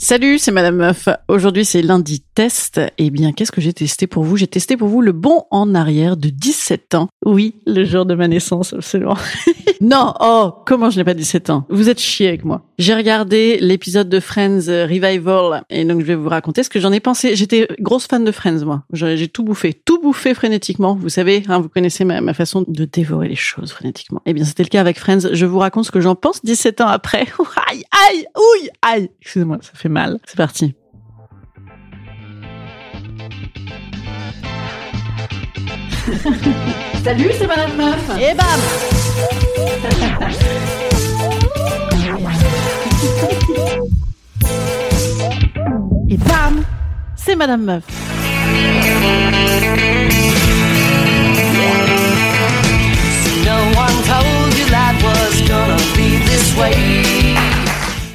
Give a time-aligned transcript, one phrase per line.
[0.00, 1.08] Salut, c'est Madame Meuf.
[1.26, 2.80] Aujourd'hui, c'est lundi test.
[2.98, 4.36] Eh bien, qu'est-ce que j'ai testé pour vous?
[4.36, 7.08] J'ai testé pour vous le bon en arrière de 17 ans.
[7.26, 9.16] Oui, le jour de ma naissance, absolument.
[9.80, 11.66] non, oh, comment je n'ai pas 17 ans?
[11.68, 12.62] Vous êtes chiés avec moi.
[12.78, 16.78] J'ai regardé l'épisode de Friends euh, Revival et donc je vais vous raconter ce que
[16.78, 17.34] j'en ai pensé.
[17.34, 18.84] J'étais grosse fan de Friends, moi.
[18.92, 20.94] J'ai tout bouffé, tout bouffé frénétiquement.
[20.94, 24.22] Vous savez, hein, vous connaissez ma, ma façon de dévorer les choses frénétiquement.
[24.26, 25.32] Eh bien, c'était le cas avec Friends.
[25.32, 27.26] Je vous raconte ce que j'en pense 17 ans après.
[27.68, 29.10] aïe, aïe, ouille, aïe.
[29.22, 29.97] Excusez-moi, ça fait mal.
[30.24, 30.74] C'est parti.
[37.04, 38.10] Salut, c'est Madame Meuf.
[38.20, 38.60] Et bam
[46.08, 46.64] Et bam
[47.16, 47.84] C'est Madame Meuf.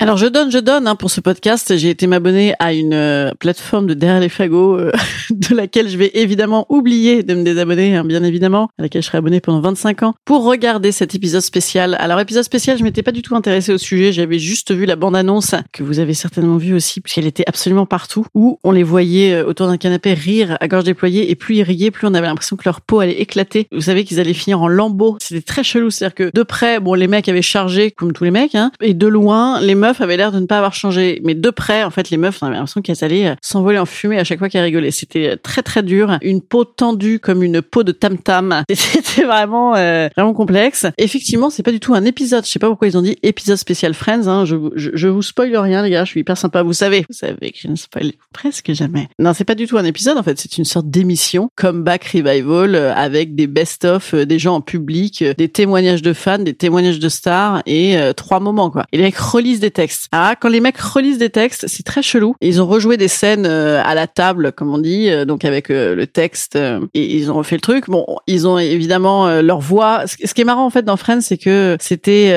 [0.03, 1.77] Alors je donne, je donne hein, pour ce podcast.
[1.77, 4.91] J'ai été m'abonner à une euh, plateforme de derrière les fagots euh,
[5.29, 9.07] de laquelle je vais évidemment oublier de me désabonner, hein, bien évidemment, à laquelle je
[9.07, 11.95] serai abonné pendant 25 ans pour regarder cet épisode spécial.
[12.01, 14.11] Alors épisode spécial, je m'étais pas du tout intéressée au sujet.
[14.11, 18.25] J'avais juste vu la bande-annonce que vous avez certainement vue aussi, puisqu'elle était absolument partout,
[18.33, 21.63] où on les voyait euh, autour d'un canapé rire à gorge déployée, et plus ils
[21.63, 23.67] riaient, plus on avait l'impression que leur peau allait éclater.
[23.71, 25.15] Vous savez qu'ils allaient finir en lambeaux.
[25.21, 28.31] C'était très chelou, c'est-à-dire que de près, bon, les mecs avaient chargé comme tous les
[28.31, 31.21] mecs, hein, et de loin, les meufs avaient l'air de ne pas avoir changé.
[31.23, 33.85] Mais de près, en fait, les meufs, on avait l'impression qu'elles allaient euh, s'envoler en
[33.85, 34.91] fumée à chaque fois qu'elles rigolaient.
[34.91, 38.63] C'était euh, très très dur, une peau tendue comme une peau de tam tam.
[38.73, 40.85] C'était vraiment euh, vraiment complexe.
[40.97, 42.45] Effectivement, c'est pas du tout un épisode.
[42.45, 44.27] Je sais pas pourquoi ils ont dit épisode spécial Friends.
[44.27, 44.45] Hein.
[44.45, 46.05] Je, je, je vous spoil rien, les gars.
[46.05, 46.63] Je suis hyper sympa.
[46.63, 49.07] Vous savez, vous savez que je ne spoil presque jamais.
[49.19, 50.17] Non, c'est pas du tout un épisode.
[50.17, 54.61] En fait, c'est une sorte d'émission comeback revival euh, avec des best-of, des gens en
[54.61, 58.85] public, des témoignages de fans, des témoignages de stars et euh, trois moments quoi.
[58.91, 59.82] Et les mecs relisent des textes.
[60.11, 62.35] Ah, quand les mecs relisent des textes, c'est très chelou.
[62.41, 65.69] Ils ont rejoué des scènes euh, à la table, comme on dit, euh, donc avec
[65.69, 67.89] euh, le texte et ils ont refait le truc.
[67.89, 70.03] Bon, ils ont évidemment leur voix.
[70.05, 72.31] Ce qui est marrant en fait dans Friends, c'est que c'était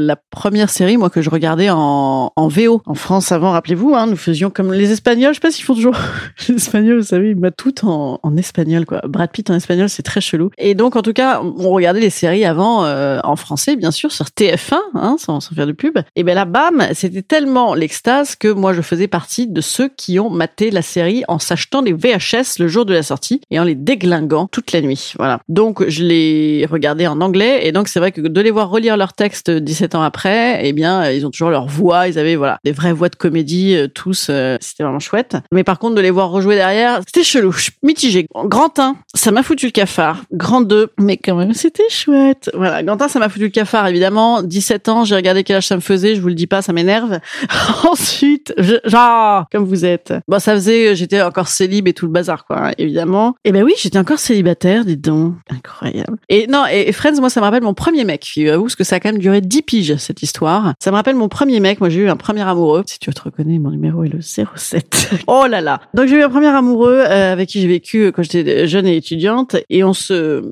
[0.00, 3.52] la première série moi que je regardais en, en VO en France avant.
[3.52, 5.32] Rappelez-vous, hein, nous faisions comme les Espagnols.
[5.32, 5.96] Je sais pas s'ils font toujours
[6.48, 6.98] les Espagnols.
[6.98, 9.00] Vous savez, ils mettent tout en, en espagnol quoi.
[9.06, 10.50] Brad Pitt en espagnol, c'est très chelou.
[10.58, 14.12] Et donc en tout cas, on regardait les séries avant euh, en français, bien sûr,
[14.12, 15.98] sur TF1, hein, sans, sans faire de pub.
[16.16, 16.44] Et ben là,
[16.92, 21.24] c'était tellement l'extase que moi je faisais partie de ceux qui ont maté la série
[21.28, 24.80] en s'achetant des VHS le jour de la sortie et en les déglinguant toute la
[24.80, 25.12] nuit.
[25.18, 25.40] Voilà.
[25.48, 28.96] Donc je les regardais en anglais et donc c'est vrai que de les voir relire
[28.96, 32.58] leur texte 17 ans après, eh bien ils ont toujours leur voix, ils avaient voilà
[32.64, 35.36] des vraies voix de comédie euh, tous, euh, c'était vraiment chouette.
[35.52, 38.26] Mais par contre de les voir rejouer derrière, c'était chelou, mitigé.
[38.34, 40.22] Grand 1, ça m'a foutu le cafard.
[40.32, 42.50] Grand 2, mais quand même c'était chouette.
[42.54, 44.42] Voilà, Grand 1, ça m'a foutu le cafard évidemment.
[44.42, 46.72] 17 ans, j'ai regardé quel âge ça me faisait, je vous le dis pas, ça
[46.72, 47.20] m'énerve.
[47.90, 50.14] Ensuite, je, genre, comme vous êtes.
[50.28, 53.34] Bon, ça faisait, j'étais encore célib et tout le bazar, quoi, hein, évidemment.
[53.44, 55.34] Et ben oui, j'étais encore célibataire, dis donc.
[55.50, 56.18] Incroyable.
[56.28, 58.84] Et non, et, et Friends, moi, ça me rappelle mon premier mec, figurez-vous, parce que
[58.84, 60.74] ça a quand même duré 10 piges, cette histoire.
[60.80, 61.80] Ça me rappelle mon premier mec.
[61.80, 62.82] Moi, j'ai eu un premier amoureux.
[62.86, 65.10] Si tu te reconnais, mon numéro est le 07.
[65.26, 65.80] oh là là.
[65.94, 68.86] Donc, j'ai eu un premier amoureux euh, avec qui j'ai vécu euh, quand j'étais jeune
[68.86, 69.56] et étudiante.
[69.70, 70.42] Et on se,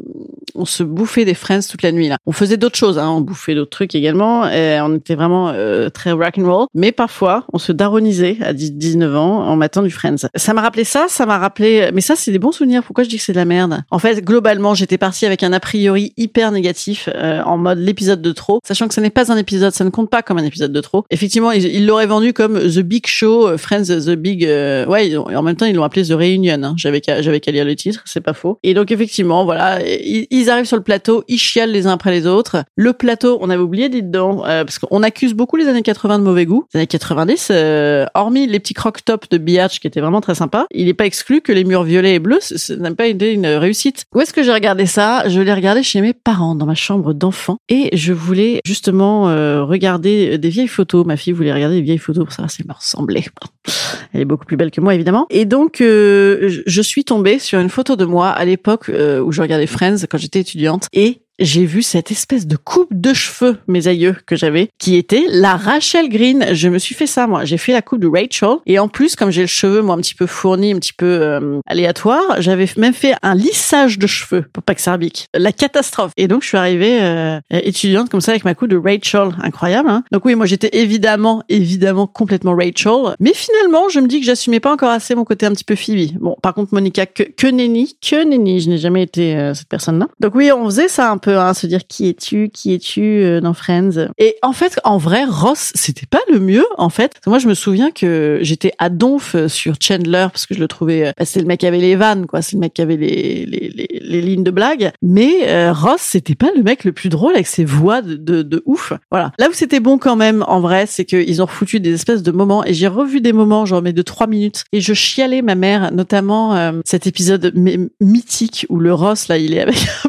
[0.54, 2.18] on se bouffait des Friends toute la nuit, là.
[2.26, 3.08] On faisait d'autres choses, hein.
[3.08, 4.48] On bouffait d'autres trucs également.
[4.48, 6.66] Et on était vraiment euh, très rock'n'roll.
[6.74, 10.28] Mais parfois, on se daronisait à 10 19 ans en matin du Friends.
[10.34, 12.82] Ça m'a rappelé ça, ça m'a rappelé, mais ça, c'est des bons souvenirs.
[12.84, 13.82] Pourquoi je dis que c'est de la merde?
[13.90, 18.22] En fait, globalement, j'étais partie avec un a priori hyper négatif, euh, en mode l'épisode
[18.22, 20.44] de trop, sachant que ce n'est pas un épisode, ça ne compte pas comme un
[20.44, 21.04] épisode de trop.
[21.10, 25.42] Effectivement, ils l'auraient vendu comme The Big Show, euh, Friends, The Big, euh, ouais, en
[25.42, 26.74] même temps, ils l'ont appelé The Reunion, hein.
[26.76, 28.58] J'avais qu'à, j'avais qu'à lire le titre, c'est pas faux.
[28.62, 32.26] Et donc, effectivement, voilà, ils, arrivent sur le plateau, ils chialent les uns après les
[32.26, 32.64] autres.
[32.76, 36.18] Le plateau, on avait oublié d'y dedans, euh, parce qu'on accuse beaucoup les années 80
[36.18, 36.64] de mauvais goût.
[36.74, 40.66] Les années 90, euh, hormis les petits croque-tops de Biatch qui étaient vraiment très sympas,
[40.72, 43.46] il n'est pas exclu que les murs violets et bleus, ça n'a pas été une
[43.46, 44.04] réussite.
[44.14, 45.28] Où est-ce que j'ai regardé ça?
[45.28, 47.56] Je l'ai regardé chez mes parents, dans ma chambre d'enfant.
[47.68, 51.06] Et je voulais justement euh, regarder des vieilles photos.
[51.06, 53.24] Ma fille voulait regarder des vieilles photos pour savoir si elle me ressemblait.
[54.12, 55.26] Elle est beaucoup plus belle que moi, évidemment.
[55.30, 59.42] Et donc, euh, je- suis tombée sur une photo de moi à l'époque où je
[59.42, 60.86] regardais Friends quand j'étais étudiante.
[60.92, 65.24] Et j'ai vu cette espèce de coupe de cheveux, mes aïeux, que j'avais, qui était
[65.28, 66.46] la Rachel Green.
[66.52, 67.44] Je me suis fait ça, moi.
[67.44, 68.56] J'ai fait la coupe de Rachel.
[68.66, 71.06] Et en plus, comme j'ai le cheveu, moi, un petit peu fourni, un petit peu
[71.06, 74.86] euh, aléatoire, j'avais même fait un lissage de cheveux pour pas que.
[75.34, 76.12] La catastrophe.
[76.16, 79.30] Et donc, je suis arrivée euh, étudiante comme ça avec ma coupe de Rachel.
[79.42, 83.14] Incroyable, hein Donc oui, moi, j'étais évidemment, évidemment complètement Rachel.
[83.20, 85.74] Mais finalement, je me dis que j'assumais pas encore assez mon côté un petit peu
[85.74, 86.18] Phoebe.
[86.20, 88.60] Bon, par contre, Monica, que, que nenni, que nenni.
[88.60, 90.08] Je n'ai jamais été euh, cette personne-là.
[90.20, 93.40] Donc oui, on faisait ça un peu, hein, se dire qui es-tu, qui es-tu euh,
[93.40, 94.08] dans Friends.
[94.18, 97.12] Et en fait, en vrai, Ross, c'était pas le mieux, en fait.
[97.26, 100.68] Moi, je me souviens que j'étais à donf euh, sur Chandler parce que je le
[100.68, 102.42] trouvais, euh, bah, c'est le mec qui avait les vannes, quoi.
[102.42, 104.92] C'est le mec qui avait les, les, les, les lignes de blague.
[105.02, 108.42] Mais euh, Ross, c'était pas le mec le plus drôle avec ses voix de, de,
[108.42, 108.92] de ouf.
[109.10, 109.32] Voilà.
[109.38, 112.32] Là où c'était bon quand même, en vrai, c'est qu'ils ont refoutu des espèces de
[112.32, 115.54] moments et j'ai revu des moments, genre mais de trois minutes et je chialais ma
[115.54, 117.52] mère, notamment euh, cet épisode
[118.00, 120.08] mythique où le Ross là, il est avec un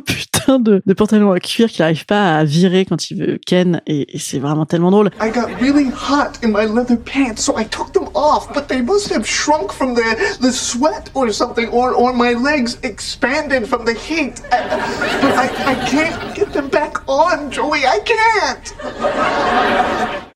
[0.59, 4.07] de, de pantalon à cuir qu'il arrive pas à virer quand il veut Ken et,
[4.17, 5.09] c'est vraiment tellement drôle.
[5.21, 8.81] I got really hot in my leather pants, so I took them off, but they
[8.81, 13.93] must have shrunk from the, the sweat or something, or, my legs expanded from the
[13.93, 14.41] heat.
[14.51, 17.85] I, I can't get them back on, Joey.
[17.85, 18.73] I can't.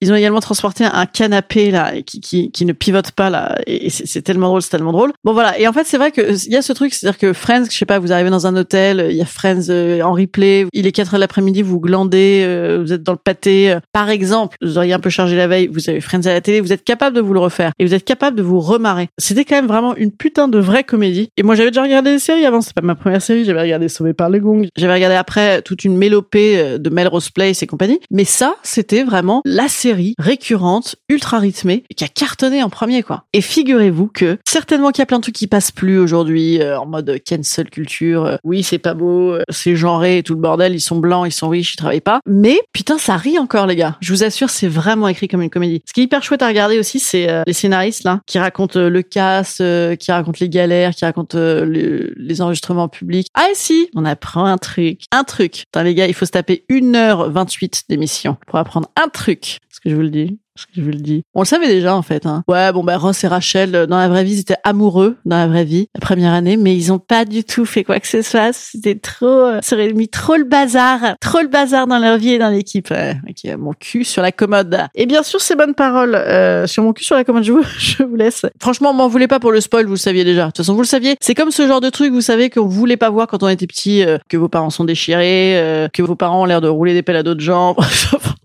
[0.01, 3.89] Ils ont également transporté un canapé là qui, qui, qui ne pivote pas là et
[3.89, 5.11] c'est tellement drôle, c'est tellement drôle.
[5.23, 7.33] Bon voilà et en fait c'est vrai que il y a ce truc, c'est-à-dire que
[7.33, 10.13] Friends, je sais pas, vous arrivez dans un hôtel, il y a Friends euh, en
[10.13, 13.77] replay, il est 4 heures de l'après-midi, vous glandez, euh, vous êtes dans le pâté.
[13.91, 16.61] Par exemple, vous auriez un peu chargé la veille, vous avez Friends à la télé,
[16.61, 19.09] vous êtes capable de vous le refaire et vous êtes capable de vous remarrer.
[19.17, 21.29] C'était quand même vraiment une putain de vraie comédie.
[21.37, 23.87] Et moi j'avais déjà regardé des séries avant, c'est pas ma première série, j'avais regardé
[23.87, 27.67] Sauvé par le Gong, j'avais regardé après toute une mélopée euh, de Melrose Place et
[27.67, 27.99] compagnie.
[28.09, 33.23] Mais ça, c'était vraiment la série récurrente, ultra rythmée, qui a cartonné en premier, quoi.
[33.33, 36.79] Et figurez-vous que certainement qu'il y a plein de trucs qui passent plus aujourd'hui, euh,
[36.79, 38.25] en mode cancel culture.
[38.25, 40.73] euh, oui, c'est pas beau, euh, c'est genré et tout le bordel.
[40.73, 42.19] Ils sont blancs, ils sont riches, ils travaillent pas.
[42.25, 43.97] Mais putain, ça rit encore, les gars.
[44.01, 45.81] Je vous assure, c'est vraiment écrit comme une comédie.
[45.85, 48.79] Ce qui est hyper chouette à regarder aussi, c'est euh, les scénaristes là, qui racontent
[48.79, 53.27] euh, le casse, euh, qui racontent les galères, qui racontent euh, le- les enregistrements publics.
[53.33, 55.63] Ah et si, on apprend un truc, un truc.
[55.71, 59.59] Putain, les gars, il faut se taper 1h28 d'émission pour apprendre un truc.
[59.85, 60.40] Je vous le dis
[60.73, 62.25] je vous le dis On le savait déjà en fait.
[62.25, 62.43] Hein.
[62.47, 65.37] Ouais, bon bah Ross et Rachel euh, dans la vraie vie, ils étaient amoureux dans
[65.37, 68.07] la vraie vie la première année, mais ils ont pas du tout fait quoi que
[68.07, 68.53] ce soit.
[68.53, 72.33] C'était trop, euh, ça aurait mis trop le bazar, trop le bazar dans leur vie
[72.33, 72.89] et dans l'équipe.
[72.89, 74.77] Ouais, ok, mon cul sur la commode.
[74.95, 77.63] Et bien sûr, ces bonnes paroles euh, sur mon cul sur la commode, je vous,
[77.79, 78.45] je vous laisse.
[78.59, 80.43] Franchement, m'en voulez pas pour le spoil, vous le saviez déjà.
[80.43, 81.15] De toute façon, vous le saviez.
[81.21, 83.67] C'est comme ce genre de truc, vous savez qu'on voulait pas voir quand on était
[83.67, 86.93] petit, euh, que vos parents sont déchirés, euh, que vos parents ont l'air de rouler
[86.93, 87.75] des pelles à d'autres gens.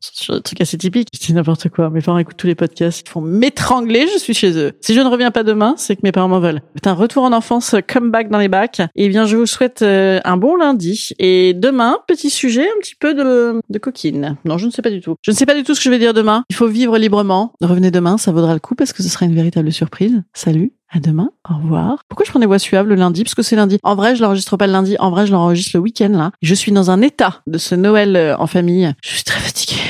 [0.01, 1.09] Ce genre de truc assez typique.
[1.13, 1.91] Dis n'importe quoi.
[1.97, 3.07] Mes parents écoutent tous les podcasts.
[3.07, 4.73] Ils font m'étrangler, je suis chez eux.
[4.83, 6.61] Si je ne reviens pas demain, c'est que mes parents m'en veulent.
[6.75, 8.83] Putain, retour en enfance, comeback dans les bacs.
[8.97, 11.09] Et bien, je vous souhaite euh, un bon lundi.
[11.19, 14.37] Et demain, petit sujet, un petit peu de, de coquine.
[14.45, 15.15] Non, je ne sais pas du tout.
[15.23, 16.45] Je ne sais pas du tout ce que je vais dire demain.
[16.51, 17.55] Il faut vivre librement.
[17.63, 20.23] Revenez demain, ça vaudra le coup parce que ce sera une véritable surprise.
[20.35, 20.75] Salut.
[20.91, 21.31] À demain.
[21.51, 22.01] Au revoir.
[22.11, 23.25] Pourquoi je prends des voix suaves le lundi?
[23.25, 23.79] Parce que c'est lundi.
[23.83, 24.97] En vrai, je l'enregistre pas le lundi.
[25.01, 26.31] En vrai, je l'enregistre le week-end, là.
[26.43, 28.93] Je suis dans un état de ce Noël euh, en famille.
[29.03, 29.81] Je suis très fatiguée.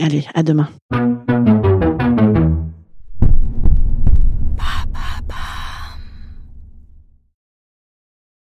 [0.00, 0.68] Allez, à demain.